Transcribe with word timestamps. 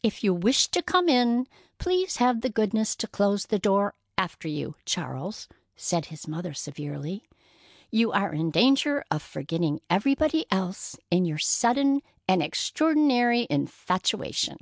"If 0.00 0.22
you 0.22 0.32
wish 0.32 0.68
to 0.68 0.80
come 0.80 1.08
in, 1.08 1.48
please 1.78 2.18
have 2.18 2.40
the 2.40 2.48
goodness 2.48 2.94
to 2.94 3.08
close 3.08 3.46
the 3.46 3.58
door 3.58 3.94
after 4.16 4.46
you, 4.46 4.76
Charles," 4.84 5.48
said 5.74 6.06
his 6.06 6.28
mother 6.28 6.54
severely. 6.54 7.24
"You 7.90 8.12
are 8.12 8.32
in 8.32 8.52
danger 8.52 9.04
of 9.10 9.24
forgetting 9.24 9.80
everybody 9.90 10.46
else 10.52 10.96
in 11.10 11.24
your 11.24 11.38
sudden 11.38 12.02
and 12.28 12.44
extraordinary 12.44 13.48
infatuation." 13.50 14.58